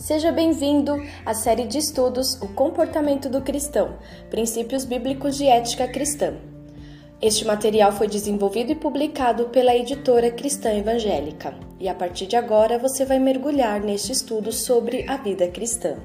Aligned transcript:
Seja 0.00 0.32
bem-vindo 0.32 0.94
à 1.26 1.34
série 1.34 1.66
de 1.66 1.76
estudos 1.76 2.40
O 2.40 2.48
Comportamento 2.48 3.28
do 3.28 3.42
Cristão 3.42 3.98
Princípios 4.30 4.86
Bíblicos 4.86 5.36
de 5.36 5.46
Ética 5.46 5.86
Cristã. 5.86 6.40
Este 7.20 7.44
material 7.44 7.92
foi 7.92 8.08
desenvolvido 8.08 8.72
e 8.72 8.74
publicado 8.74 9.50
pela 9.50 9.76
editora 9.76 10.30
Cristã 10.30 10.72
Evangélica, 10.72 11.54
e 11.78 11.86
a 11.86 11.94
partir 11.94 12.26
de 12.26 12.34
agora 12.34 12.78
você 12.78 13.04
vai 13.04 13.18
mergulhar 13.18 13.78
neste 13.82 14.10
estudo 14.10 14.50
sobre 14.50 15.06
a 15.06 15.18
vida 15.18 15.46
cristã. 15.48 15.98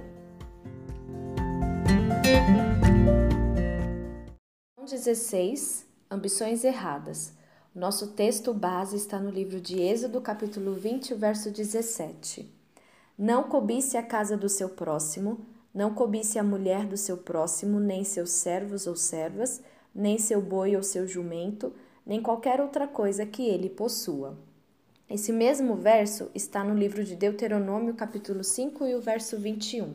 16 4.78 5.86
Ambições 6.12 6.66
erradas. 6.66 7.32
Nosso 7.74 8.08
texto 8.08 8.54
base 8.54 8.98
está 8.98 9.20
no 9.20 9.30
livro 9.30 9.62
de 9.62 9.82
Êxodo, 9.82 10.20
capítulo 10.20 10.74
20, 10.74 11.14
verso 11.14 11.50
17. 11.50 12.65
Não 13.18 13.44
cobice 13.44 13.96
a 13.96 14.04
casa 14.04 14.36
do 14.36 14.50
seu 14.50 14.68
próximo, 14.68 15.40
não 15.74 15.94
cobice 15.94 16.38
a 16.38 16.44
mulher 16.44 16.86
do 16.86 16.98
seu 16.98 17.16
próximo, 17.16 17.80
nem 17.80 18.04
seus 18.04 18.32
servos 18.32 18.88
ou 18.88 18.96
servas, 18.98 19.62
nem 19.94 20.18
seu 20.18 20.42
boi 20.42 20.76
ou 20.76 20.84
seu 20.84 21.08
jumento, 21.08 21.72
nem 22.06 22.22
qualquer 22.22 22.60
outra 22.60 22.86
coisa 22.86 23.26
que 23.26 23.48
ele 23.48 23.70
possua. 23.70 24.38
Esse 25.10 25.32
mesmo 25.32 25.76
verso 25.76 26.30
está 26.36 26.62
no 26.62 26.74
livro 26.74 27.06
de 27.06 27.16
Deuteronômio, 27.16 27.94
capítulo 27.94 28.44
5 28.44 28.86
e 28.86 28.96
o 28.96 29.00
verso 29.00 29.40
21. 29.40 29.94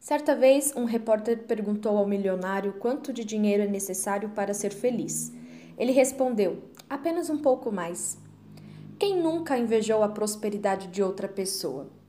Certa 0.00 0.34
vez, 0.34 0.74
um 0.74 0.84
repórter 0.84 1.44
perguntou 1.44 1.96
ao 1.96 2.08
milionário 2.08 2.72
quanto 2.72 3.12
de 3.12 3.24
dinheiro 3.24 3.62
é 3.62 3.68
necessário 3.68 4.30
para 4.30 4.52
ser 4.52 4.72
feliz. 4.72 5.32
Ele 5.78 5.92
respondeu: 5.92 6.60
apenas 6.90 7.30
um 7.30 7.38
pouco 7.38 7.70
mais. 7.70 8.18
Quem 8.98 9.22
nunca 9.22 9.56
invejou 9.56 10.02
a 10.02 10.08
prosperidade 10.08 10.88
de 10.88 11.04
outra 11.04 11.28
pessoa? 11.28 12.01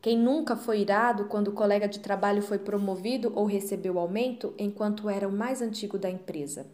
Quem 0.00 0.16
nunca 0.16 0.54
foi 0.54 0.80
irado 0.80 1.24
quando 1.24 1.48
o 1.48 1.52
colega 1.52 1.88
de 1.88 1.98
trabalho 1.98 2.40
foi 2.40 2.58
promovido 2.58 3.32
ou 3.34 3.44
recebeu 3.44 3.98
aumento 3.98 4.54
enquanto 4.56 5.08
era 5.08 5.26
o 5.26 5.32
mais 5.32 5.60
antigo 5.60 5.98
da 5.98 6.08
empresa? 6.08 6.66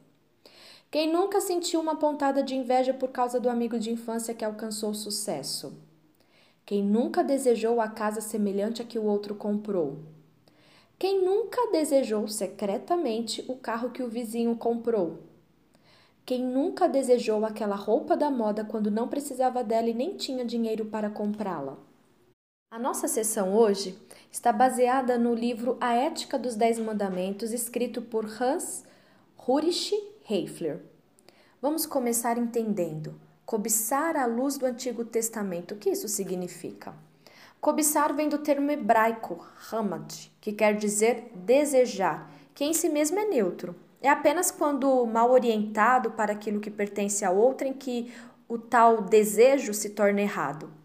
Quem 0.91 1.11
nunca 1.11 1.41
sentiu 1.41 1.81
uma 1.81 1.97
pontada 1.97 2.43
de 2.43 2.55
inveja 2.55 2.93
por 2.93 3.09
causa 3.09 3.41
do 3.41 3.49
amigo 3.49 3.79
de 3.79 3.91
infância 3.91 4.35
que 4.35 4.45
alcançou 4.45 4.93
sucesso? 4.93 5.73
Quem 6.67 6.83
nunca 6.85 7.25
desejou 7.25 7.81
a 7.81 7.89
casa 7.89 8.21
semelhante 8.21 8.83
a 8.83 8.85
que 8.85 8.99
o 8.99 9.05
outro 9.05 9.35
comprou? 9.35 10.01
Quem 10.99 11.25
nunca 11.25 11.71
desejou 11.73 12.29
secretamente 12.29 13.43
o 13.49 13.57
carro 13.57 13.91
que 13.91 14.03
o 14.03 14.09
vizinho 14.09 14.55
comprou? 14.57 15.19
Quem 16.27 16.45
nunca 16.45 16.87
desejou 16.89 17.45
aquela 17.45 17.75
roupa 17.75 18.17
da 18.17 18.31
moda 18.31 18.65
quando 18.65 18.91
não 18.91 19.09
precisava 19.09 19.65
dela 19.65 19.89
e 19.89 19.95
nem 19.95 20.15
tinha 20.17 20.45
dinheiro 20.45 20.85
para 20.85 21.11
comprá-la? 21.11 21.77
A 22.75 22.79
nossa 22.81 23.07
sessão 23.07 23.55
hoje 23.55 23.97
está 24.33 24.53
baseada 24.53 25.17
no 25.17 25.33
livro 25.33 25.77
A 25.81 25.95
Ética 25.95 26.37
dos 26.37 26.57
Dez 26.57 26.77
Mandamentos, 26.77 27.53
escrito 27.53 28.03
por 28.03 28.25
Hans 28.25 28.83
Ulrich 29.47 29.95
Heifler. 30.29 30.81
Vamos 31.63 31.87
começar 31.87 32.37
entendendo. 32.37 33.15
Cobiçar 33.47 34.17
a 34.17 34.27
luz 34.27 34.59
do 34.59 34.67
Antigo 34.67 35.05
Testamento, 35.05 35.75
o 35.75 35.77
que 35.77 35.91
isso 35.91 36.09
significa? 36.09 36.97
Cobiçar 37.61 38.13
vem 38.13 38.29
do 38.29 38.39
termo 38.39 38.73
hebraico 38.73 39.47
hamad, 39.71 40.13
que 40.41 40.53
quer 40.53 40.75
dizer 40.75 41.31
desejar, 41.33 42.29
que 42.53 42.65
em 42.65 42.75
si 42.75 42.89
mesmo 42.89 43.21
é 43.21 43.25
neutro. 43.25 43.77
É 44.03 44.09
apenas 44.09 44.51
quando 44.51 45.07
mal 45.07 45.31
orientado 45.31 46.11
para 46.11 46.33
aquilo 46.33 46.59
que 46.59 46.73
pertence 46.73 47.25
a 47.25 47.31
outrem 47.31 47.73
que 47.73 48.13
o 48.49 48.59
tal 48.59 49.01
desejo 49.01 49.73
se 49.73 49.91
torna 49.91 50.23
errado. 50.23 50.83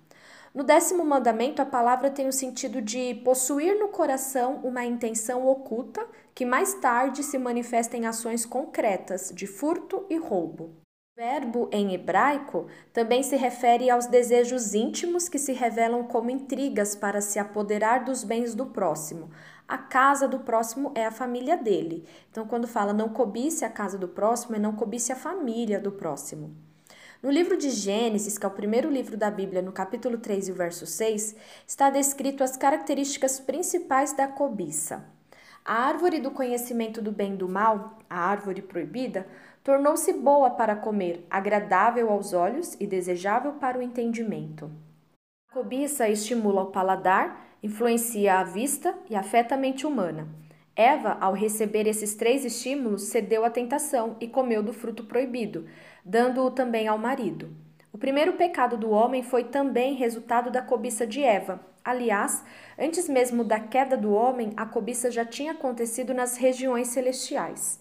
No 0.53 0.63
décimo 0.63 1.05
mandamento, 1.05 1.61
a 1.61 1.65
palavra 1.65 2.09
tem 2.09 2.27
o 2.27 2.33
sentido 2.33 2.81
de 2.81 3.13
possuir 3.23 3.77
no 3.77 3.89
coração 3.89 4.59
uma 4.63 4.83
intenção 4.83 5.47
oculta 5.47 6.05
que 6.33 6.43
mais 6.45 6.73
tarde 6.75 7.21
se 7.21 7.37
manifesta 7.37 7.95
em 7.95 8.07
ações 8.07 8.45
concretas 8.45 9.31
de 9.33 9.45
furto 9.45 10.05
e 10.09 10.17
roubo. 10.17 10.75
O 11.15 11.21
verbo 11.21 11.69
em 11.71 11.93
hebraico 11.93 12.65
também 12.91 13.21
se 13.21 13.35
refere 13.35 13.91
aos 13.91 14.07
desejos 14.07 14.73
íntimos 14.73 15.29
que 15.29 15.37
se 15.37 15.53
revelam 15.53 16.05
como 16.05 16.31
intrigas 16.31 16.95
para 16.95 17.21
se 17.21 17.37
apoderar 17.37 18.03
dos 18.03 18.23
bens 18.23 18.55
do 18.55 18.65
próximo. 18.65 19.29
A 19.67 19.77
casa 19.77 20.27
do 20.27 20.39
próximo 20.39 20.91
é 20.95 21.05
a 21.05 21.11
família 21.11 21.55
dele. 21.55 22.07
Então, 22.31 22.47
quando 22.47 22.67
fala 22.67 22.91
não 22.91 23.09
cobice 23.09 23.63
a 23.63 23.69
casa 23.69 23.99
do 23.99 24.07
próximo, 24.07 24.55
é 24.55 24.59
não 24.59 24.75
cobice 24.75 25.11
a 25.11 25.15
família 25.15 25.79
do 25.79 25.91
próximo. 25.91 26.68
No 27.21 27.29
livro 27.29 27.57
de 27.57 27.69
Gênesis, 27.69 28.37
que 28.37 28.45
é 28.45 28.47
o 28.47 28.51
primeiro 28.51 28.89
livro 28.89 29.17
da 29.17 29.29
Bíblia, 29.29 29.61
no 29.61 29.73
capítulo 29.73 30.17
3 30.19 30.47
e 30.47 30.51
o 30.53 30.55
verso 30.55 30.85
6, 30.85 31.35
está 31.67 31.89
descrito 31.89 32.45
as 32.45 32.55
características 32.55 33.41
principais 33.41 34.13
da 34.13 34.25
cobiça. 34.25 35.03
A 35.65 35.83
árvore 35.83 36.21
do 36.21 36.31
conhecimento 36.31 37.01
do 37.01 37.11
bem 37.11 37.33
e 37.33 37.35
do 37.35 37.49
mal, 37.49 37.97
a 38.09 38.21
árvore 38.21 38.61
proibida, 38.61 39.27
tornou-se 39.65 40.13
boa 40.13 40.51
para 40.51 40.77
comer, 40.77 41.27
agradável 41.29 42.09
aos 42.09 42.31
olhos 42.31 42.77
e 42.79 42.87
desejável 42.87 43.51
para 43.51 43.77
o 43.77 43.81
entendimento. 43.81 44.71
A 45.49 45.55
cobiça 45.55 46.07
estimula 46.07 46.61
o 46.61 46.71
paladar, 46.71 47.49
influencia 47.61 48.35
a 48.35 48.45
vista 48.45 48.97
e 49.09 49.15
afeta 49.17 49.55
a 49.55 49.57
mente 49.57 49.85
humana. 49.85 50.25
Eva, 50.73 51.17
ao 51.19 51.33
receber 51.33 51.87
esses 51.87 52.15
três 52.15 52.45
estímulos, 52.45 53.01
cedeu 53.01 53.43
à 53.43 53.49
tentação 53.49 54.15
e 54.21 54.29
comeu 54.29 54.63
do 54.63 54.71
fruto 54.71 55.03
proibido, 55.03 55.65
dando-o 56.05 56.51
também 56.51 56.87
ao 56.87 56.97
marido. 56.97 57.49
O 57.91 57.97
primeiro 57.97 58.33
pecado 58.33 58.77
do 58.77 58.91
homem 58.91 59.23
foi 59.23 59.45
também 59.45 59.95
resultado 59.95 60.51
da 60.51 60.61
cobiça 60.61 61.07
de 61.07 61.23
Eva. 61.23 61.59
Aliás, 61.83 62.43
antes 62.77 63.09
mesmo 63.09 63.43
da 63.43 63.59
queda 63.59 63.97
do 63.97 64.13
homem, 64.13 64.53
a 64.55 64.65
cobiça 64.65 65.09
já 65.09 65.25
tinha 65.25 65.53
acontecido 65.53 66.13
nas 66.13 66.37
regiões 66.37 66.89
celestiais. 66.89 67.79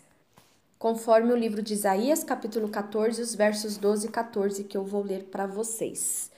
Conforme 0.79 1.33
o 1.33 1.37
livro 1.37 1.61
de 1.61 1.75
Isaías, 1.75 2.23
capítulo 2.23 2.69
14, 2.69 3.21
os 3.21 3.35
versos 3.35 3.77
12 3.77 4.07
e 4.07 4.11
14, 4.11 4.65
que 4.65 4.77
eu 4.77 4.85
vou 4.85 5.03
ler 5.03 5.25
para 5.25 5.47
vocês. 5.47 6.31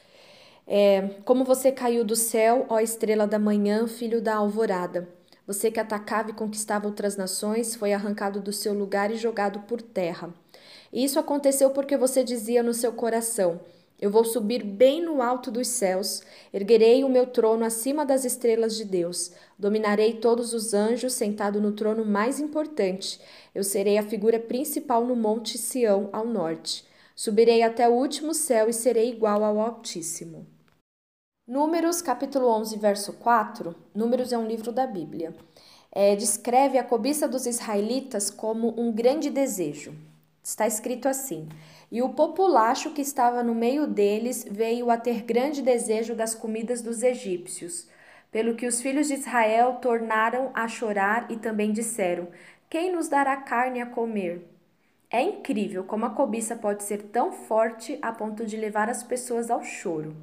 É, 0.67 1.17
como 1.25 1.45
você 1.45 1.71
caiu 1.71 2.05
do 2.05 2.17
céu, 2.17 2.65
ó 2.69 2.81
estrela 2.81 3.27
da 3.27 3.39
manhã, 3.39 3.87
filho 3.87 4.21
da 4.21 4.37
alvorada. 4.37 5.09
Você 5.47 5.71
que 5.71 5.81
atacava 5.81 6.31
e 6.31 6.33
conquistava 6.33 6.87
outras 6.87 7.17
nações 7.17 7.75
foi 7.75 7.93
arrancado 7.93 8.41
do 8.41 8.53
seu 8.53 8.73
lugar 8.73 9.11
e 9.11 9.17
jogado 9.17 9.61
por 9.61 9.83
terra. 9.83 10.33
Isso 10.93 11.19
aconteceu 11.19 11.71
porque 11.71 11.97
você 11.97 12.25
dizia 12.25 12.63
no 12.63 12.75
seu 12.75 12.93
coração: 12.93 13.61
Eu 14.01 14.11
vou 14.11 14.25
subir 14.25 14.65
bem 14.65 15.03
no 15.03 15.23
alto 15.23 15.51
dos 15.51 15.69
céus, 15.69 16.23
erguerei 16.53 17.05
o 17.05 17.09
meu 17.09 17.27
trono 17.27 17.65
acima 17.65 18.05
das 18.05 18.25
estrelas 18.25 18.77
de 18.77 18.85
Deus, 18.85 19.33
dominarei 19.59 20.15
todos 20.15 20.53
os 20.53 20.75
anjos 20.75 21.13
sentado 21.13 21.61
no 21.61 21.73
trono 21.73 22.05
mais 22.05 22.41
importante. 22.41 23.21
Eu 23.55 23.63
serei 23.63 23.99
a 23.99 24.03
figura 24.03 24.41
principal 24.41 25.05
no 25.05 25.15
monte 25.15 25.57
Sião 25.57 26.09
ao 26.13 26.27
norte. 26.27 26.85
Subirei 27.15 27.63
até 27.63 27.89
o 27.89 27.93
último 27.93 28.33
céu 28.33 28.69
e 28.69 28.73
serei 28.73 29.11
igual 29.11 29.45
ao 29.45 29.61
Altíssimo. 29.61 30.47
Números, 31.47 32.01
capítulo 32.01 32.47
11, 32.47 32.79
verso 32.79 33.13
4. 33.15 33.75
Números 33.95 34.33
é 34.33 34.39
um 34.39 34.47
livro 34.47 34.73
da 34.73 34.87
Bíblia. 34.87 35.35
É, 35.93 36.15
descreve 36.17 36.79
a 36.79 36.85
cobiça 36.85 37.29
dos 37.29 37.45
israelitas 37.45 38.31
como 38.31 38.81
um 38.81 38.93
grande 38.93 39.29
desejo. 39.29 39.93
Está 40.43 40.67
escrito 40.67 41.09
assim: 41.09 41.49
E 41.91 42.03
o 42.03 42.11
populacho 42.11 42.93
que 42.93 43.03
estava 43.03 43.43
no 43.43 43.55
meio 43.55 43.87
deles 43.87 44.47
veio 44.51 44.91
a 44.91 44.97
ter 44.97 45.23
grande 45.23 45.63
desejo 45.63 46.15
das 46.15 46.35
comidas 46.35 46.83
dos 46.83 47.03
egípcios. 47.03 47.89
Pelo 48.33 48.55
que 48.55 48.67
os 48.67 48.81
filhos 48.81 49.09
de 49.09 49.15
Israel 49.15 49.79
tornaram 49.83 50.51
a 50.55 50.67
chorar 50.69 51.31
e 51.31 51.37
também 51.37 51.73
disseram: 51.73 52.29
Quem 52.69 52.93
nos 52.93 53.09
dará 53.09 53.37
carne 53.37 53.81
a 53.81 53.87
comer? 53.87 54.47
É 55.11 55.21
incrível 55.21 55.83
como 55.83 56.07
a 56.07 56.11
cobiça 56.11 56.55
pode 56.55 56.85
ser 56.85 57.03
tão 57.03 57.33
forte 57.33 57.99
a 58.01 58.13
ponto 58.13 58.47
de 58.47 58.57
levar 58.57 58.89
as 58.89 59.03
pessoas 59.03 59.51
ao 59.51 59.63
choro. 59.63 60.17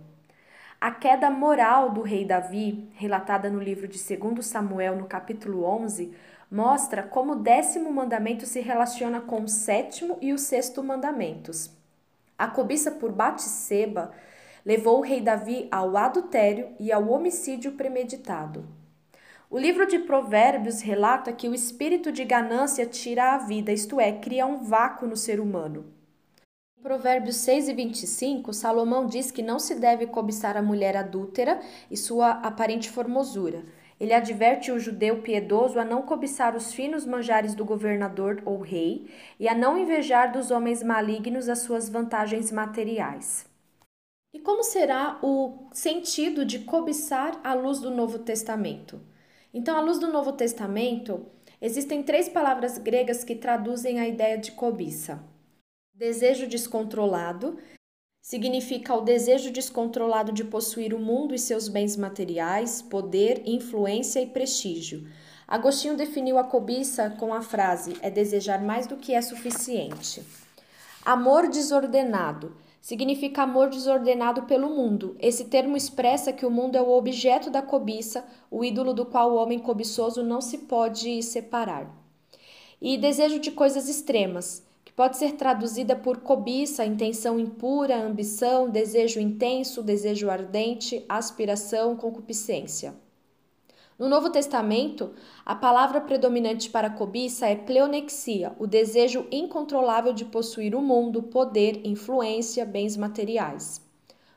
A 0.80 0.91
queda 0.91 1.30
moral 1.30 1.89
do 1.89 2.01
rei 2.01 2.24
Davi, 2.24 2.88
relatada 2.94 3.50
no 3.50 3.59
livro 3.59 3.88
de 3.88 3.97
2 3.97 4.45
Samuel, 4.45 4.95
no 4.95 5.06
capítulo 5.06 5.65
11, 5.65 6.13
mostra 6.49 7.03
como 7.03 7.33
o 7.33 7.39
décimo 7.39 7.91
mandamento 7.91 8.45
se 8.45 8.61
relaciona 8.61 9.21
com 9.21 9.41
o 9.41 9.47
sétimo 9.47 10.17
e 10.21 10.33
o 10.33 10.38
sexto 10.38 10.83
mandamentos. 10.83 11.69
A 12.38 12.47
cobiça 12.47 12.91
por 12.91 13.11
Batseba 13.11 14.11
levou 14.65 14.99
o 14.99 15.01
rei 15.01 15.21
Davi 15.21 15.67
ao 15.71 15.95
adultério 15.97 16.69
e 16.79 16.91
ao 16.91 17.09
homicídio 17.09 17.73
premeditado. 17.73 18.65
O 19.49 19.57
livro 19.57 19.88
de 19.88 19.99
Provérbios 19.99 20.81
relata 20.81 21.31
que 21.31 21.47
o 21.47 21.55
espírito 21.55 22.11
de 22.11 22.25
ganância 22.25 22.85
tira 22.85 23.33
a 23.33 23.38
vida, 23.38 23.71
isto 23.71 24.00
é, 24.00 24.11
cria 24.11 24.45
um 24.45 24.57
vácuo 24.57 25.07
no 25.07 25.15
ser 25.15 25.39
humano. 25.39 25.85
Provérbios 26.81 27.38
6 27.38 27.69
e 27.69 27.73
25, 27.73 28.53
Salomão 28.53 29.07
diz 29.07 29.31
que 29.31 29.41
não 29.41 29.57
se 29.57 29.75
deve 29.75 30.05
cobiçar 30.07 30.55
a 30.55 30.61
mulher 30.61 30.95
adúltera 30.95 31.59
e 31.89 31.97
sua 31.97 32.31
aparente 32.31 32.89
formosura. 32.89 33.63
Ele 33.99 34.13
adverte 34.13 34.71
o 34.71 34.79
judeu 34.79 35.21
piedoso 35.21 35.79
a 35.79 35.85
não 35.85 36.03
cobiçar 36.03 36.55
os 36.55 36.71
finos 36.71 37.05
manjares 37.05 37.55
do 37.55 37.65
governador 37.65 38.41
ou 38.45 38.59
rei 38.59 39.09
e 39.39 39.47
a 39.47 39.55
não 39.55 39.77
invejar 39.77 40.31
dos 40.31 40.51
homens 40.51 40.83
malignos 40.83 41.49
as 41.49 41.59
suas 41.59 41.89
vantagens 41.89 42.51
materiais. 42.51 43.45
E 44.33 44.39
como 44.39 44.63
será 44.63 45.17
o 45.23 45.67
sentido 45.73 46.45
de 46.45 46.59
cobiçar 46.59 47.39
à 47.44 47.55
luz 47.55 47.79
do 47.79 47.89
Novo 47.89 48.19
Testamento? 48.19 49.01
Então, 49.51 49.75
à 49.75 49.81
luz 49.81 49.97
do 49.97 50.11
Novo 50.11 50.33
Testamento, 50.33 51.25
existem 51.59 52.03
três 52.03 52.29
palavras 52.29 52.77
gregas 52.77 53.23
que 53.23 53.35
traduzem 53.35 54.00
a 54.00 54.07
ideia 54.07 54.38
de 54.38 54.51
cobiça: 54.51 55.23
desejo 55.91 56.45
descontrolado, 56.45 57.57
significa 58.27 58.94
o 58.94 59.00
desejo 59.00 59.50
descontrolado 59.51 60.33
de 60.33 60.44
possuir 60.44 60.94
o 60.94 61.00
mundo 61.00 61.33
e 61.33 61.39
seus 61.39 61.69
bens 61.69 61.95
materiais, 61.95 62.81
poder, 62.81 63.41
influência 63.45 64.19
e 64.19 64.25
prestígio. 64.25 65.07
Agostinho 65.47 65.95
definiu 65.95 66.38
a 66.38 66.44
cobiça 66.44 67.09
com 67.12 67.33
a 67.33 67.41
frase: 67.41 67.95
é 68.01 68.12
desejar 68.12 68.62
mais 68.62 68.85
do 68.85 68.97
que 68.97 69.13
é 69.13 69.21
suficiente. 69.21 70.21
Amor 71.06 71.47
desordenado 71.47 72.53
significa 72.81 73.44
amor 73.44 73.69
desordenado 73.69 74.44
pelo 74.44 74.71
mundo. 74.71 75.15
Esse 75.19 75.45
termo 75.45 75.77
expressa 75.77 76.33
que 76.33 76.45
o 76.45 76.51
mundo 76.51 76.75
é 76.75 76.81
o 76.81 76.91
objeto 76.91 77.50
da 77.50 77.62
cobiça, 77.62 78.25
o 78.51 78.62
ídolo 78.62 78.94
do 78.94 79.06
qual 79.06 79.31
o 79.31 79.35
homem 79.38 79.57
cobiçoso 79.57 80.21
não 80.21 80.41
se 80.41 80.57
pode 80.57 81.24
separar. 81.24 81.89
E 82.81 82.97
desejo 82.97 83.39
de 83.39 83.51
coisas 83.51 83.88
extremas, 83.88 84.66
pode 84.97 85.15
ser 85.15 85.33
traduzida 85.33 85.95
por 85.95 86.21
cobiça, 86.21 86.83
intenção 86.83 87.39
impura, 87.39 87.95
ambição, 87.95 88.67
desejo 88.67 89.19
intenso, 89.19 89.83
desejo 89.83 90.27
ardente, 90.27 91.05
aspiração, 91.07 91.95
concupiscência. 91.95 92.95
No 93.99 94.09
Novo 94.09 94.31
Testamento, 94.31 95.13
a 95.45 95.53
palavra 95.53 96.01
predominante 96.01 96.71
para 96.71 96.89
cobiça 96.89 97.45
é 97.45 97.55
pleonexia, 97.55 98.55
o 98.57 98.65
desejo 98.65 99.27
incontrolável 99.31 100.13
de 100.13 100.25
possuir 100.25 100.73
o 100.73 100.81
mundo, 100.81 101.21
poder, 101.21 101.85
influência, 101.85 102.65
bens 102.65 102.97
materiais. 102.97 103.79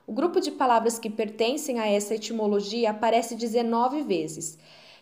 O 0.07 0.13
grupo 0.13 0.43
de 0.43 0.51
palavras 0.51 0.99
que 0.99 1.09
pertencem 1.09 1.81
a 1.81 1.87
essa 1.87 2.15
etimologia 2.15 2.91
aparece 2.91 3.35
19 3.35 4.03
vezes, 4.03 4.59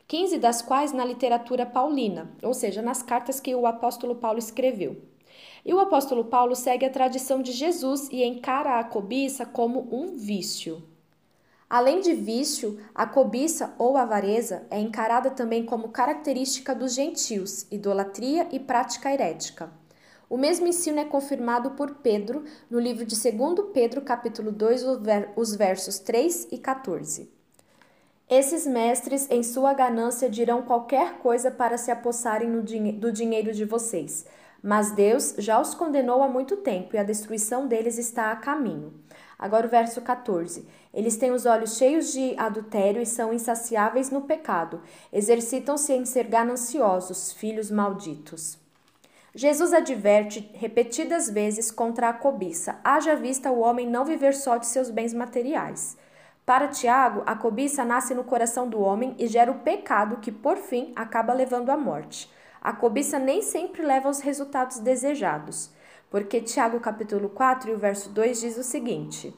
15 0.07 0.39
das 0.39 0.63
quais 0.63 0.93
na 0.93 1.05
literatura 1.05 1.67
paulina, 1.67 2.31
ou 2.45 2.55
seja, 2.55 2.81
nas 2.81 3.03
cartas 3.03 3.41
que 3.41 3.53
o 3.57 3.67
apóstolo 3.67 4.15
Paulo 4.15 4.39
escreveu. 4.39 5.18
E 5.69 5.75
o 5.75 5.81
apóstolo 5.81 6.25
Paulo 6.25 6.57
segue 6.57 6.87
a 6.87 6.91
tradição 6.91 7.43
de 7.43 7.53
Jesus 7.53 8.09
e 8.11 8.25
encara 8.25 8.81
a 8.81 8.85
cobiça 8.85 9.45
como 9.45 9.87
um 9.95 10.17
vício. 10.17 10.83
Além 11.69 12.01
de 12.01 12.15
vício, 12.15 12.81
a 12.95 13.05
cobiça 13.05 13.75
ou 13.77 13.99
avareza 13.99 14.67
é 14.71 14.81
encarada 14.81 15.31
também 15.31 15.67
como 15.67 15.91
característica 15.91 16.75
dos 16.75 16.95
gentios, 16.95 17.67
idolatria 17.71 18.49
e 18.51 18.59
prática 18.59 19.13
herética. 19.13 19.71
O 20.31 20.39
mesmo 20.39 20.67
ensino 20.67 21.01
é 21.01 21.05
confirmado 21.05 21.73
por 21.73 21.97
Pedro 21.97 22.45
no 22.71 22.81
livro 22.81 23.05
de 23.05 23.15
2 23.15 23.71
Pedro, 23.71 24.01
capítulo 24.01 24.51
2, 24.51 24.85
os 25.37 25.55
versos 25.55 25.99
3 25.99 26.49
e 26.51 26.57
14. 26.57 27.31
Esses 28.27 28.67
mestres, 28.67 29.31
em 29.31 29.43
sua 29.43 29.75
ganância, 29.75 30.31
dirão 30.31 30.63
qualquer 30.63 31.19
coisa 31.19 31.51
para 31.51 31.77
se 31.77 31.91
apossarem 31.91 32.59
do 32.99 33.13
dinheiro 33.13 33.53
de 33.53 33.67
vocês. 33.67 34.25
Mas 34.63 34.91
Deus 34.91 35.35
já 35.39 35.61
os 35.61 35.75
condenou 35.75 36.23
há 36.23 36.29
muito 36.29 36.57
tempo 36.57 36.97
e 36.97 36.99
a 36.99 37.05
destruição 37.05 37.67
deles 37.67 37.97
está 37.97 38.33
a 38.33 38.37
caminho. 38.37 38.93
Agora 39.39 39.67
o 39.67 39.71
verso 39.71 40.01
14. 40.01 40.67
Eles 40.93 41.17
têm 41.17 41.31
os 41.31 41.47
olhos 41.47 41.77
cheios 41.77 42.13
de 42.13 42.35
adultério 42.37 43.01
e 43.01 43.07
são 43.07 43.33
insaciáveis 43.33 44.11
no 44.11 44.23
pecado. 44.23 44.83
Exercitam-se 45.13 45.93
em 45.93 46.05
ser 46.05 46.25
gananciosos, 46.25 47.33
filhos 47.33 47.71
malditos. 47.71 48.59
Jesus 49.35 49.73
adverte 49.73 50.51
repetidas 50.55 51.31
vezes 51.31 51.71
contra 51.71 52.09
a 52.09 52.13
cobiça, 52.13 52.81
haja 52.83 53.15
vista 53.15 53.53
o 53.53 53.61
homem 53.61 53.89
não 53.89 54.05
viver 54.05 54.35
só 54.35 54.57
de 54.57 54.67
seus 54.67 54.91
bens 54.91 55.15
materiais. 55.15 55.97
Para 56.45 56.67
Tiago, 56.67 57.23
a 57.27 57.37
cobiça 57.37 57.85
nasce 57.85 58.15
no 58.15 58.25
coração 58.25 58.69
do 58.69 58.81
homem 58.81 59.15
e 59.19 59.29
gera 59.29 59.53
o 59.53 59.61
pecado 59.61 60.17
que, 60.17 60.33
por 60.33 60.57
fim, 60.57 60.93
acaba 60.97 61.33
levando 61.33 61.71
à 61.71 61.77
morte. 61.77 62.29
A 62.61 62.73
cobiça 62.73 63.19
nem 63.19 63.43
sempre 63.43 63.83
leva 63.83 64.09
aos 64.09 64.21
resultados 64.21 64.79
desejados. 64.79 65.71
Porque 66.11 66.41
Tiago 66.41 66.81
capítulo 66.81 67.29
4 67.29 67.71
e 67.71 67.75
o 67.75 67.79
verso 67.79 68.09
2 68.11 68.41
diz 68.41 68.57
o 68.57 68.63
seguinte: 68.63 69.35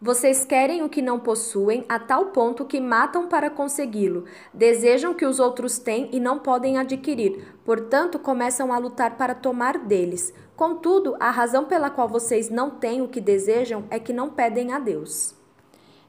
Vocês 0.00 0.44
querem 0.44 0.82
o 0.82 0.88
que 0.88 1.00
não 1.00 1.20
possuem 1.20 1.84
a 1.88 1.98
tal 1.98 2.26
ponto 2.26 2.64
que 2.64 2.80
matam 2.80 3.28
para 3.28 3.48
consegui-lo, 3.48 4.24
desejam 4.52 5.14
que 5.14 5.24
os 5.24 5.38
outros 5.38 5.78
têm 5.78 6.08
e 6.12 6.18
não 6.18 6.40
podem 6.40 6.76
adquirir, 6.76 7.56
portanto 7.64 8.18
começam 8.18 8.72
a 8.72 8.78
lutar 8.78 9.16
para 9.16 9.34
tomar 9.34 9.78
deles. 9.78 10.34
Contudo, 10.56 11.16
a 11.20 11.30
razão 11.30 11.66
pela 11.66 11.88
qual 11.88 12.08
vocês 12.08 12.50
não 12.50 12.70
têm 12.70 13.00
o 13.00 13.08
que 13.08 13.20
desejam 13.20 13.84
é 13.90 14.00
que 14.00 14.12
não 14.12 14.30
pedem 14.30 14.72
a 14.72 14.80
Deus. 14.80 15.36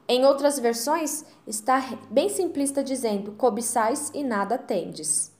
Em 0.06 0.24
outras 0.26 0.58
versões, 0.58 1.24
está 1.46 1.82
bem 2.10 2.28
simplista 2.28 2.82
dizendo: 2.82 3.32
cobiçais 3.32 4.10
e 4.12 4.24
nada 4.24 4.58
tendes. 4.58 5.33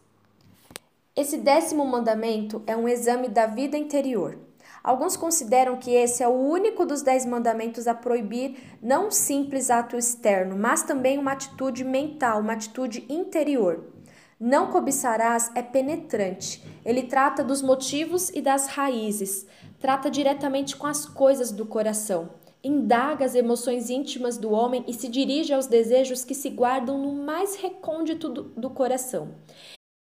Esse 1.16 1.37
décimo 1.37 1.87
mandamento 1.87 2.61
é 2.66 2.76
um 2.76 2.88
exame 2.88 3.28
da 3.28 3.46
vida 3.46 3.78
interior. 3.78 4.37
Alguns 4.82 5.16
consideram 5.16 5.76
que 5.76 5.93
esse 5.93 6.25
é 6.25 6.28
o 6.28 6.32
único 6.32 6.84
dos 6.84 7.02
dez 7.02 7.25
mandamentos 7.25 7.87
a 7.87 7.94
proibir 7.94 8.56
não 8.82 9.06
um 9.06 9.11
simples 9.12 9.70
ato 9.70 9.96
externo, 9.96 10.56
mas 10.58 10.82
também 10.82 11.16
uma 11.16 11.31
atitude 11.31 11.84
mental, 11.84 12.40
uma 12.40 12.55
atitude 12.55 13.06
interior. 13.08 13.93
Não 14.40 14.72
cobiçarás 14.72 15.52
é 15.55 15.62
penetrante. 15.62 16.61
Ele 16.84 17.05
trata 17.05 17.44
dos 17.44 17.62
motivos 17.62 18.31
e 18.31 18.43
das 18.43 18.67
raízes, 18.67 19.46
trata 19.78 20.10
diretamente 20.10 20.75
com 20.75 20.88
as 20.88 21.06
coisas 21.06 21.52
do 21.52 21.64
coração. 21.64 22.31
Indaga 22.62 23.25
as 23.25 23.37
emoções 23.37 23.88
íntimas 23.88 24.37
do 24.37 24.50
homem 24.50 24.84
e 24.88 24.93
se 24.93 25.06
dirige 25.06 25.55
aos 25.55 25.69
desejos 25.69 26.25
que 26.25 26.34
se 26.34 26.50
guardam 26.50 26.99
no 26.99 27.12
mais 27.25 27.55
recôndito 27.55 28.28
do, 28.28 28.43
do 28.43 28.69
coração 28.69 29.28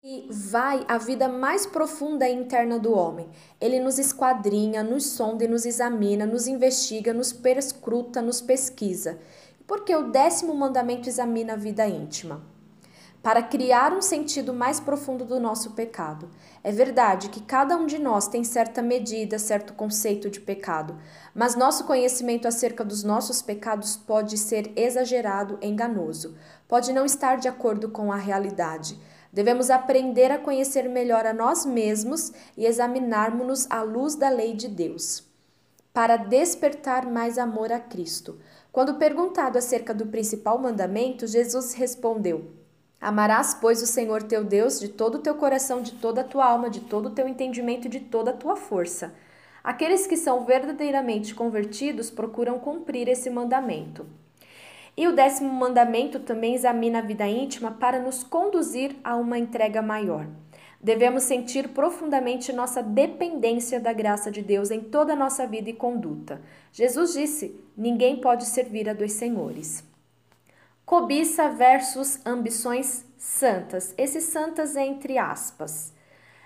e 0.01 0.29
vai 0.31 0.85
à 0.87 0.97
vida 0.97 1.27
mais 1.27 1.65
profunda 1.65 2.25
e 2.25 2.33
interna 2.33 2.79
do 2.79 2.93
homem. 2.93 3.29
Ele 3.59 3.81
nos 3.81 3.99
esquadrinha, 3.99 4.81
nos 4.81 5.07
sonda 5.07 5.43
e 5.43 5.47
nos 5.47 5.65
examina, 5.65 6.25
nos 6.25 6.47
investiga, 6.47 7.13
nos 7.13 7.33
perscruta, 7.33 8.21
nos 8.21 8.39
pesquisa. 8.39 9.19
Porque 9.67 9.93
o 9.93 10.09
décimo 10.09 10.55
mandamento 10.55 11.09
examina 11.09 11.51
a 11.51 11.57
vida 11.57 11.85
íntima. 11.85 12.41
Para 13.21 13.43
criar 13.43 13.91
um 13.91 14.01
sentido 14.01 14.53
mais 14.53 14.79
profundo 14.79 15.25
do 15.25 15.37
nosso 15.37 15.71
pecado. 15.71 16.29
É 16.63 16.71
verdade 16.71 17.27
que 17.27 17.41
cada 17.41 17.75
um 17.75 17.85
de 17.85 17.99
nós 17.99 18.29
tem 18.29 18.41
certa 18.45 18.81
medida, 18.81 19.37
certo 19.37 19.73
conceito 19.73 20.29
de 20.29 20.39
pecado, 20.39 20.97
mas 21.35 21.57
nosso 21.57 21.83
conhecimento 21.83 22.47
acerca 22.47 22.85
dos 22.85 23.03
nossos 23.03 23.41
pecados 23.41 23.97
pode 23.97 24.37
ser 24.37 24.71
exagerado, 24.77 25.59
enganoso, 25.61 26.37
pode 26.69 26.93
não 26.93 27.05
estar 27.05 27.35
de 27.35 27.49
acordo 27.49 27.89
com 27.89 28.13
a 28.13 28.15
realidade 28.15 28.97
Devemos 29.31 29.69
aprender 29.69 30.31
a 30.31 30.39
conhecer 30.39 30.89
melhor 30.89 31.25
a 31.25 31.33
nós 31.33 31.65
mesmos 31.65 32.31
e 32.57 32.65
examinarmos-nos 32.65 33.69
à 33.69 33.81
luz 33.81 34.15
da 34.15 34.29
lei 34.29 34.53
de 34.53 34.67
Deus, 34.67 35.23
para 35.93 36.17
despertar 36.17 37.05
mais 37.05 37.37
amor 37.37 37.71
a 37.71 37.79
Cristo. 37.79 38.39
Quando 38.71 38.95
perguntado 38.95 39.57
acerca 39.57 39.93
do 39.93 40.07
principal 40.07 40.57
mandamento, 40.57 41.27
Jesus 41.27 41.73
respondeu: 41.73 42.51
Amarás, 42.99 43.53
pois, 43.53 43.81
o 43.81 43.87
Senhor 43.87 44.23
teu 44.23 44.43
Deus 44.43 44.79
de 44.79 44.89
todo 44.89 45.15
o 45.15 45.19
teu 45.19 45.35
coração, 45.35 45.81
de 45.81 45.93
toda 45.93 46.21
a 46.21 46.23
tua 46.23 46.45
alma, 46.45 46.69
de 46.69 46.81
todo 46.81 47.07
o 47.07 47.11
teu 47.11 47.27
entendimento 47.27 47.85
e 47.87 47.89
de 47.89 47.99
toda 47.99 48.31
a 48.31 48.35
tua 48.35 48.55
força. 48.55 49.13
Aqueles 49.63 50.07
que 50.07 50.17
são 50.17 50.43
verdadeiramente 50.45 51.35
convertidos 51.35 52.09
procuram 52.09 52.59
cumprir 52.59 53.07
esse 53.07 53.29
mandamento. 53.29 54.05
E 54.99 55.07
o 55.07 55.13
décimo 55.13 55.49
mandamento 55.49 56.19
também 56.19 56.55
examina 56.55 56.99
a 56.99 57.01
vida 57.01 57.25
íntima 57.25 57.71
para 57.71 58.01
nos 58.01 58.21
conduzir 58.21 58.97
a 59.01 59.15
uma 59.15 59.39
entrega 59.39 59.81
maior. 59.81 60.27
Devemos 60.81 61.23
sentir 61.23 61.69
profundamente 61.69 62.51
nossa 62.51 62.83
dependência 62.83 63.79
da 63.79 63.93
graça 63.93 64.29
de 64.29 64.41
Deus 64.41 64.71
em 64.71 64.81
toda 64.81 65.13
a 65.13 65.15
nossa 65.15 65.47
vida 65.47 65.69
e 65.69 65.73
conduta. 65.73 66.41
Jesus 66.73 67.13
disse: 67.13 67.57
ninguém 67.77 68.19
pode 68.19 68.45
servir 68.45 68.89
a 68.89 68.93
dois 68.93 69.13
senhores. 69.13 69.85
Cobiça 70.85 71.47
versus 71.47 72.19
ambições 72.25 73.05
santas. 73.17 73.93
Esses 73.97 74.25
santas 74.25 74.75
entre 74.75 75.17
aspas. 75.17 75.93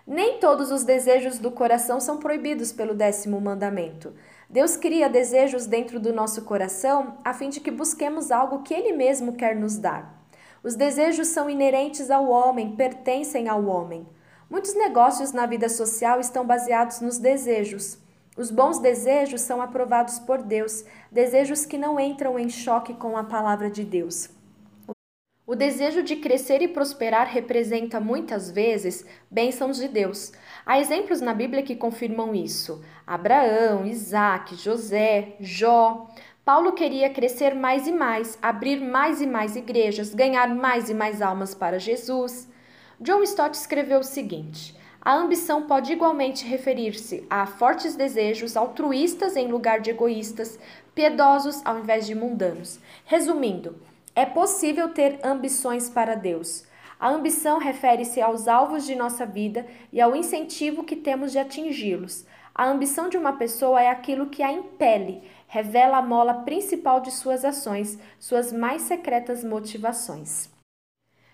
Nem 0.05 0.37
todos 0.37 0.69
os 0.69 0.83
desejos 0.83 1.39
do 1.39 1.49
coração 1.49 1.97
são 1.97 2.17
proibidos 2.17 2.73
pelo 2.73 2.93
décimo 2.93 3.39
mandamento. 3.39 4.13
Deus 4.49 4.75
cria 4.75 5.09
desejos 5.09 5.65
dentro 5.65 5.97
do 5.97 6.11
nosso 6.11 6.41
coração 6.41 7.17
a 7.23 7.33
fim 7.33 7.47
de 7.47 7.61
que 7.61 7.71
busquemos 7.71 8.29
algo 8.29 8.63
que 8.63 8.73
Ele 8.73 8.91
mesmo 8.91 9.33
quer 9.33 9.55
nos 9.55 9.77
dar. 9.77 10.21
Os 10.61 10.75
desejos 10.75 11.29
são 11.29 11.49
inerentes 11.49 12.11
ao 12.11 12.29
homem, 12.29 12.75
pertencem 12.75 13.47
ao 13.47 13.63
homem. 13.65 14.05
Muitos 14.49 14.75
negócios 14.75 15.31
na 15.31 15.45
vida 15.45 15.69
social 15.69 16.19
estão 16.19 16.45
baseados 16.45 16.99
nos 16.99 17.17
desejos. 17.17 17.97
Os 18.35 18.51
bons 18.51 18.79
desejos 18.79 19.41
são 19.41 19.61
aprovados 19.61 20.19
por 20.19 20.41
Deus, 20.41 20.83
desejos 21.09 21.65
que 21.65 21.77
não 21.77 21.97
entram 21.97 22.37
em 22.37 22.49
choque 22.49 22.93
com 22.93 23.15
a 23.15 23.23
palavra 23.23 23.69
de 23.69 23.85
Deus. 23.85 24.32
O 25.45 25.55
desejo 25.55 26.01
de 26.01 26.15
crescer 26.15 26.61
e 26.61 26.69
prosperar 26.69 27.27
representa 27.27 27.99
muitas 27.99 28.49
vezes 28.49 29.05
bênçãos 29.29 29.75
de 29.75 29.89
Deus. 29.89 30.31
Há 30.65 30.79
exemplos 30.79 31.19
na 31.19 31.33
Bíblia 31.33 31.61
que 31.61 31.75
confirmam 31.75 32.33
isso: 32.33 32.81
Abraão, 33.05 33.85
Isaac, 33.85 34.55
José, 34.55 35.35
Jó. 35.41 36.07
Paulo 36.45 36.71
queria 36.71 37.09
crescer 37.09 37.53
mais 37.55 37.87
e 37.87 37.91
mais, 37.91 38.37
abrir 38.41 38.79
mais 38.79 39.21
e 39.21 39.27
mais 39.27 39.57
igrejas, 39.57 40.15
ganhar 40.15 40.47
mais 40.47 40.89
e 40.89 40.93
mais 40.93 41.21
almas 41.21 41.53
para 41.53 41.77
Jesus. 41.77 42.49
John 43.01 43.21
Stott 43.23 43.57
escreveu 43.57 43.99
o 43.99 44.03
seguinte: 44.03 44.73
a 45.01 45.13
ambição 45.13 45.63
pode 45.63 45.91
igualmente 45.91 46.45
referir-se 46.45 47.27
a 47.29 47.45
fortes 47.45 47.97
desejos 47.97 48.55
altruístas 48.55 49.35
em 49.35 49.49
lugar 49.49 49.81
de 49.81 49.89
egoístas, 49.89 50.57
piedosos 50.95 51.61
ao 51.65 51.79
invés 51.79 52.07
de 52.07 52.15
mundanos. 52.15 52.79
Resumindo, 53.03 53.75
é 54.15 54.25
possível 54.25 54.89
ter 54.89 55.19
ambições 55.23 55.89
para 55.89 56.15
Deus. 56.15 56.65
A 56.99 57.09
ambição 57.09 57.57
refere-se 57.57 58.21
aos 58.21 58.47
alvos 58.47 58.85
de 58.85 58.95
nossa 58.95 59.25
vida 59.25 59.65
e 59.91 59.99
ao 59.99 60.15
incentivo 60.15 60.83
que 60.83 60.95
temos 60.95 61.31
de 61.31 61.39
atingi-los. 61.39 62.25
A 62.55 62.67
ambição 62.67 63.09
de 63.09 63.17
uma 63.17 63.33
pessoa 63.33 63.81
é 63.81 63.89
aquilo 63.89 64.27
que 64.27 64.43
a 64.43 64.51
impele, 64.51 65.23
revela 65.47 65.97
a 65.97 66.01
mola 66.01 66.33
principal 66.45 67.01
de 67.01 67.11
suas 67.11 67.43
ações, 67.43 67.97
suas 68.19 68.53
mais 68.53 68.83
secretas 68.83 69.43
motivações. 69.43 70.49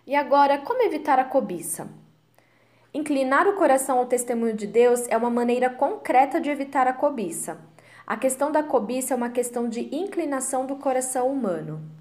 E 0.07 0.15
agora, 0.15 0.57
como 0.59 0.81
evitar 0.81 1.19
a 1.19 1.25
cobiça? 1.25 1.89
Inclinar 2.93 3.47
o 3.47 3.55
coração 3.57 3.99
ao 3.99 4.05
testemunho 4.05 4.55
de 4.55 4.65
Deus 4.65 5.07
é 5.09 5.17
uma 5.17 5.29
maneira 5.29 5.69
concreta 5.69 6.39
de 6.39 6.49
evitar 6.49 6.87
a 6.87 6.93
cobiça. 6.93 7.59
A 8.07 8.17
questão 8.17 8.51
da 8.51 8.63
cobiça 8.63 9.13
é 9.13 9.17
uma 9.17 9.29
questão 9.29 9.69
de 9.69 9.93
inclinação 9.95 10.65
do 10.65 10.77
coração 10.77 11.31
humano. 11.31 11.98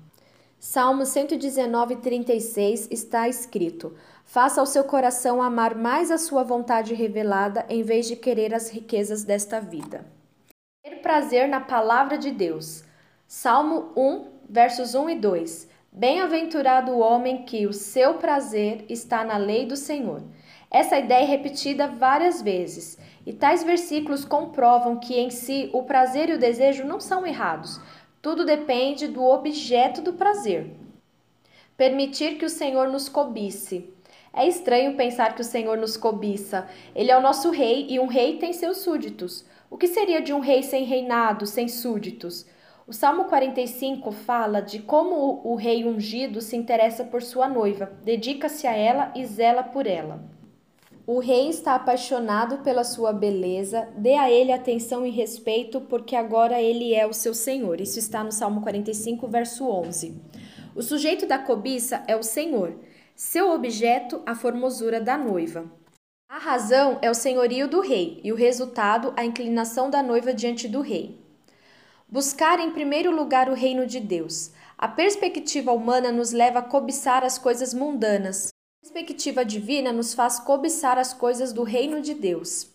Salmo 0.61 1.07
119, 1.07 1.97
36 1.97 2.89
está 2.91 3.29
escrito: 3.29 3.95
Faça 4.25 4.61
ao 4.61 4.67
seu 4.67 4.83
coração 4.83 5.41
amar 5.41 5.77
mais 5.77 6.11
a 6.11 6.19
sua 6.19 6.43
vontade 6.43 6.95
revelada 6.95 7.65
em 7.69 7.83
vez 7.83 8.09
de 8.09 8.17
querer 8.17 8.53
as 8.53 8.69
riquezas 8.69 9.23
desta 9.23 9.61
vida. 9.61 10.05
Ter 10.83 10.97
prazer 10.97 11.49
na 11.49 11.61
palavra 11.61 12.19
de 12.19 12.33
Deus. 12.33 12.83
Salmo 13.27 13.93
1, 13.97 14.25
versos 14.49 14.97
1 14.97 15.11
e 15.11 15.15
2. 15.17 15.69
Bem-aventurado 15.93 16.91
o 16.93 16.99
homem 16.99 17.45
que 17.45 17.67
o 17.67 17.73
seu 17.73 18.15
prazer 18.15 18.85
está 18.89 19.25
na 19.25 19.37
lei 19.37 19.65
do 19.65 19.77
Senhor 19.77 20.23
essa 20.71 20.99
ideia 20.99 21.23
é 21.23 21.27
repetida 21.27 21.87
várias 21.87 22.43
vezes, 22.43 22.99
e 23.27 23.33
tais 23.33 23.65
versículos 23.65 24.25
comprovam 24.25 24.97
que 24.97 25.19
em 25.19 25.31
si 25.31 25.71
o 25.73 25.83
prazer 25.83 26.29
e 26.29 26.35
o 26.35 26.39
desejo 26.39 26.85
não 26.85 27.01
são 27.01 27.27
errados. 27.27 27.81
Tudo 28.29 28.45
depende 28.45 29.09
do 29.09 29.25
objeto 29.25 30.03
do 30.03 30.13
prazer. 30.13 30.71
Permitir 31.79 32.37
que 32.37 32.45
o 32.45 32.51
Senhor 32.51 32.87
nos 32.87 33.09
cobice. 33.09 33.89
É 34.35 34.47
estranho 34.47 34.99
pensar 34.99 35.35
que 35.35 35.41
o 35.41 35.45
Senhor 35.45 35.79
nos 35.79 35.97
cobiça. 35.97 36.69
Ele 36.95 37.11
é 37.11 37.17
o 37.17 37.23
nosso 37.23 37.49
rei 37.49 37.87
e 37.89 37.99
um 37.99 38.05
rei 38.05 38.37
tem 38.37 38.53
seus 38.53 38.83
súditos. 38.83 39.47
O 39.71 39.79
que 39.79 39.89
seria 39.89 40.21
de 40.21 40.35
um 40.35 40.41
rei 40.41 40.63
sem 40.63 40.85
reinado, 40.85 41.47
sem 41.47 41.69
súditos? 41.69 42.45
O 42.87 42.93
Salmo 42.93 43.25
45 43.25 44.13
fala 44.13 44.61
de 44.61 44.81
como 44.81 45.41
o 45.43 45.55
rei 45.55 45.87
ungido 45.87 46.43
se 46.43 46.55
interessa 46.55 47.05
por 47.05 47.23
sua 47.23 47.49
noiva, 47.49 47.91
dedica-se 48.05 48.67
a 48.67 48.77
ela 48.77 49.11
e 49.17 49.25
zela 49.25 49.63
por 49.63 49.87
ela. 49.87 50.23
O 51.11 51.21
rei 51.21 51.49
está 51.49 51.75
apaixonado 51.75 52.59
pela 52.59 52.85
sua 52.85 53.15
beleza, 53.15 53.89
dê 53.97 54.13
a 54.13 54.31
ele 54.31 54.53
atenção 54.53 55.07
e 55.07 55.11
respeito, 55.11 55.81
porque 55.81 56.15
agora 56.15 56.61
ele 56.61 56.93
é 56.93 57.07
o 57.07 57.15
seu 57.15 57.33
senhor. 57.33 57.81
Isso 57.81 57.99
está 57.99 58.23
no 58.23 58.31
Salmo 58.31 58.61
45, 58.61 59.27
verso 59.27 59.67
11. 59.67 60.21
O 60.77 60.83
sujeito 60.83 61.25
da 61.25 61.39
cobiça 61.39 62.05
é 62.07 62.15
o 62.15 62.23
senhor, 62.23 62.79
seu 63.17 63.51
objeto, 63.53 64.21
a 64.27 64.35
formosura 64.35 65.01
da 65.01 65.17
noiva. 65.17 65.65
A 66.29 66.37
razão 66.37 66.99
é 67.01 67.11
o 67.11 67.15
senhorio 67.15 67.67
do 67.67 67.81
rei 67.81 68.21
e 68.23 68.31
o 68.31 68.37
resultado, 68.37 69.15
a 69.17 69.25
inclinação 69.25 69.89
da 69.89 70.03
noiva 70.03 70.35
diante 70.35 70.69
do 70.69 70.83
rei. 70.83 71.19
Buscar 72.07 72.61
em 72.61 72.71
primeiro 72.71 73.11
lugar 73.11 73.49
o 73.49 73.55
reino 73.55 73.87
de 73.87 73.99
Deus. 73.99 74.51
A 74.77 74.87
perspectiva 74.87 75.73
humana 75.73 76.13
nos 76.13 76.33
leva 76.33 76.59
a 76.59 76.63
cobiçar 76.63 77.25
as 77.25 77.39
coisas 77.39 77.73
mundanas, 77.73 78.51
perspectiva 78.99 79.45
divina 79.45 79.93
nos 79.93 80.13
faz 80.13 80.41
cobiçar 80.41 80.99
as 80.99 81.13
coisas 81.13 81.53
do 81.53 81.63
reino 81.63 82.01
de 82.01 82.15
Deus 82.15 82.71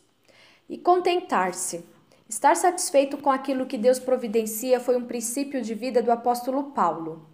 e 0.70 0.78
contentar-se. 0.78 1.84
Estar 2.30 2.56
satisfeito 2.56 3.18
com 3.18 3.30
aquilo 3.30 3.66
que 3.66 3.78
Deus 3.78 4.00
providencia 4.00 4.80
foi 4.80 4.96
um 4.96 5.06
princípio 5.06 5.62
de 5.62 5.74
vida 5.74 6.02
do 6.02 6.12
apóstolo 6.12 6.72
Paulo. 6.72 7.28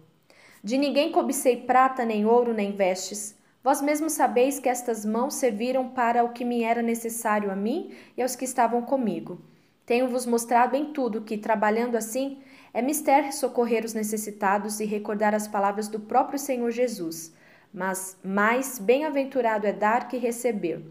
De 0.62 0.76
ninguém 0.76 1.12
cobicei 1.12 1.56
prata, 1.56 2.04
nem 2.04 2.26
ouro, 2.26 2.52
nem 2.52 2.72
vestes. 2.72 3.36
Vós 3.62 3.80
mesmos 3.80 4.12
sabeis 4.12 4.58
que 4.58 4.68
estas 4.68 5.04
mãos 5.04 5.34
serviram 5.34 5.88
para 5.88 6.24
o 6.24 6.32
que 6.32 6.44
me 6.44 6.64
era 6.64 6.82
necessário 6.82 7.50
a 7.50 7.56
mim 7.56 7.94
e 8.16 8.22
aos 8.22 8.34
que 8.34 8.44
estavam 8.44 8.82
comigo. 8.82 9.40
Tenho-vos 9.86 10.26
mostrado 10.26 10.76
em 10.76 10.92
tudo 10.92 11.22
que, 11.22 11.38
trabalhando 11.38 11.96
assim, 11.96 12.38
é 12.74 12.82
mister 12.82 13.32
socorrer 13.32 13.84
os 13.84 13.94
necessitados 13.94 14.80
e 14.80 14.84
recordar 14.84 15.34
as 15.34 15.46
palavras 15.46 15.88
do 15.88 16.00
próprio 16.00 16.38
Senhor 16.38 16.70
Jesus 16.70 17.32
mas 17.72 18.18
mais 18.24 18.78
bem-aventurado 18.78 19.66
é 19.66 19.72
dar 19.72 20.08
que 20.08 20.16
receber. 20.16 20.84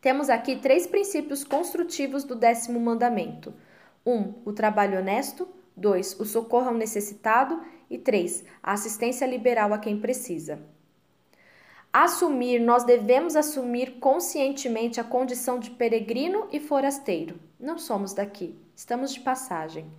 Temos 0.00 0.30
aqui 0.30 0.56
três 0.56 0.86
princípios 0.86 1.44
construtivos 1.44 2.24
do 2.24 2.34
décimo 2.34 2.78
mandamento: 2.80 3.52
1. 4.04 4.12
Um, 4.12 4.34
o 4.44 4.52
trabalho 4.52 4.98
honesto. 4.98 5.48
2. 5.76 6.20
O 6.20 6.24
socorro 6.24 6.68
ao 6.68 6.74
necessitado. 6.74 7.60
E 7.90 7.98
3. 7.98 8.44
A 8.62 8.72
assistência 8.72 9.26
liberal 9.26 9.72
a 9.72 9.78
quem 9.78 10.00
precisa. 10.00 10.58
Assumir, 11.92 12.60
nós 12.60 12.84
devemos 12.84 13.36
assumir 13.36 13.98
conscientemente 13.98 15.00
a 15.00 15.04
condição 15.04 15.58
de 15.58 15.70
peregrino 15.70 16.46
e 16.52 16.60
forasteiro. 16.60 17.40
Não 17.58 17.78
somos 17.78 18.12
daqui, 18.12 18.54
estamos 18.74 19.14
de 19.14 19.20
passagem. 19.20 19.90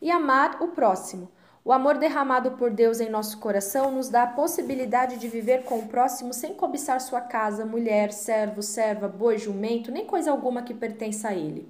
E 0.00 0.10
amar 0.10 0.62
o 0.62 0.68
próximo, 0.68 1.30
o 1.66 1.72
amor 1.72 1.98
derramado 1.98 2.52
por 2.52 2.70
Deus 2.70 3.00
em 3.00 3.10
nosso 3.10 3.40
coração 3.40 3.90
nos 3.90 4.08
dá 4.08 4.22
a 4.22 4.28
possibilidade 4.28 5.18
de 5.18 5.26
viver 5.26 5.64
com 5.64 5.80
o 5.80 5.88
próximo 5.88 6.32
sem 6.32 6.54
cobiçar 6.54 7.00
sua 7.00 7.20
casa, 7.20 7.66
mulher, 7.66 8.12
servo, 8.12 8.62
serva, 8.62 9.08
boi, 9.08 9.36
jumento, 9.36 9.90
nem 9.90 10.06
coisa 10.06 10.30
alguma 10.30 10.62
que 10.62 10.72
pertença 10.72 11.30
a 11.30 11.34
ele. 11.34 11.68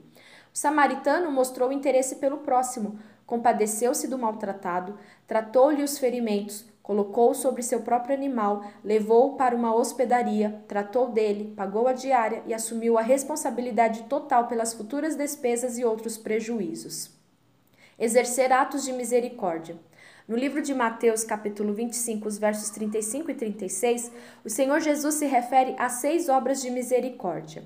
O 0.54 0.58
samaritano 0.58 1.32
mostrou 1.32 1.72
interesse 1.72 2.16
pelo 2.16 2.36
próximo, 2.36 2.98
compadeceu-se 3.24 4.06
do 4.06 4.18
maltratado, 4.18 4.98
tratou-lhe 5.26 5.82
os 5.82 5.96
ferimentos, 5.96 6.66
colocou-o 6.82 7.34
sobre 7.34 7.62
seu 7.62 7.80
próprio 7.80 8.14
animal, 8.14 8.66
levou-o 8.84 9.36
para 9.38 9.56
uma 9.56 9.74
hospedaria, 9.74 10.62
tratou 10.68 11.08
dele, 11.08 11.54
pagou 11.56 11.88
a 11.88 11.94
diária 11.94 12.42
e 12.46 12.52
assumiu 12.52 12.98
a 12.98 13.02
responsabilidade 13.02 14.02
total 14.02 14.46
pelas 14.46 14.74
futuras 14.74 15.16
despesas 15.16 15.78
e 15.78 15.86
outros 15.86 16.18
prejuízos. 16.18 17.16
Exercer 17.98 18.52
atos 18.52 18.84
de 18.84 18.92
misericórdia. 18.92 19.74
No 20.28 20.36
livro 20.36 20.60
de 20.60 20.74
Mateus, 20.74 21.24
capítulo 21.24 21.72
25, 21.72 22.28
os 22.28 22.36
versos 22.36 22.68
35 22.68 23.30
e 23.30 23.34
36, 23.34 24.12
o 24.44 24.50
Senhor 24.50 24.80
Jesus 24.80 25.14
se 25.14 25.24
refere 25.24 25.74
a 25.78 25.88
seis 25.88 26.28
obras 26.28 26.60
de 26.60 26.68
misericórdia: 26.68 27.64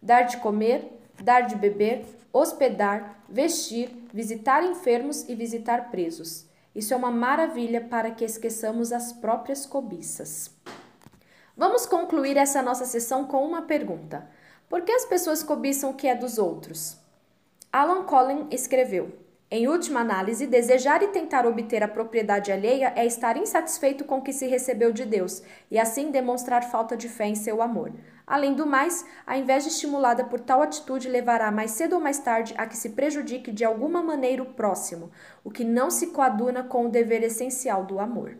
dar 0.00 0.22
de 0.22 0.38
comer, 0.38 0.90
dar 1.22 1.42
de 1.42 1.56
beber, 1.56 2.06
hospedar, 2.32 3.22
vestir, 3.28 3.90
visitar 4.14 4.64
enfermos 4.64 5.28
e 5.28 5.34
visitar 5.34 5.90
presos. 5.90 6.46
Isso 6.74 6.94
é 6.94 6.96
uma 6.96 7.10
maravilha 7.10 7.82
para 7.82 8.10
que 8.10 8.24
esqueçamos 8.24 8.92
as 8.92 9.12
próprias 9.12 9.66
cobiças. 9.66 10.50
Vamos 11.54 11.84
concluir 11.84 12.38
essa 12.38 12.62
nossa 12.62 12.86
sessão 12.86 13.26
com 13.26 13.44
uma 13.44 13.60
pergunta: 13.60 14.26
Por 14.70 14.80
que 14.80 14.92
as 14.92 15.04
pessoas 15.04 15.42
cobiçam 15.42 15.90
o 15.90 15.94
que 15.94 16.08
é 16.08 16.14
dos 16.14 16.38
outros? 16.38 16.96
Alan 17.70 18.04
Collin 18.04 18.46
escreveu: 18.50 19.25
em 19.48 19.68
última 19.68 20.00
análise, 20.00 20.44
desejar 20.44 21.04
e 21.04 21.08
tentar 21.08 21.46
obter 21.46 21.80
a 21.80 21.86
propriedade 21.86 22.50
alheia 22.50 22.92
é 22.96 23.06
estar 23.06 23.36
insatisfeito 23.36 24.04
com 24.04 24.18
o 24.18 24.22
que 24.22 24.32
se 24.32 24.48
recebeu 24.48 24.92
de 24.92 25.04
Deus 25.04 25.40
e 25.70 25.78
assim 25.78 26.10
demonstrar 26.10 26.68
falta 26.68 26.96
de 26.96 27.08
fé 27.08 27.26
em 27.26 27.36
seu 27.36 27.62
amor. 27.62 27.92
Além 28.26 28.54
do 28.54 28.66
mais, 28.66 29.06
a 29.24 29.38
inveja 29.38 29.68
estimulada 29.68 30.24
por 30.24 30.40
tal 30.40 30.62
atitude 30.62 31.08
levará 31.08 31.52
mais 31.52 31.70
cedo 31.70 31.94
ou 31.94 32.00
mais 32.00 32.18
tarde 32.18 32.54
a 32.58 32.66
que 32.66 32.76
se 32.76 32.90
prejudique 32.90 33.52
de 33.52 33.64
alguma 33.64 34.02
maneira 34.02 34.42
o 34.42 34.52
próximo, 34.52 35.12
o 35.44 35.50
que 35.50 35.62
não 35.62 35.90
se 35.90 36.08
coaduna 36.08 36.64
com 36.64 36.86
o 36.86 36.90
dever 36.90 37.22
essencial 37.22 37.84
do 37.84 38.00
amor. 38.00 38.36